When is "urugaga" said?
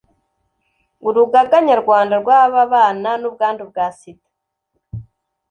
1.07-1.57